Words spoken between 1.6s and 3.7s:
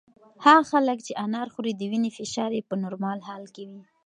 د وینې فشار یې په نورمال حال وي.